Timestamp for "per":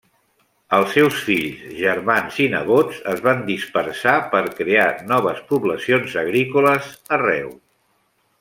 4.33-4.43